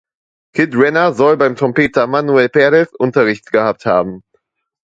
Kid 0.55 0.73
Rena 0.73 1.11
soll 1.13 1.37
beim 1.37 1.55
Trompeter 1.55 2.07
Manuel 2.07 2.49
Perez 2.49 2.89
Unterricht 2.97 3.51
gehabt 3.51 3.85
haben. 3.85 4.23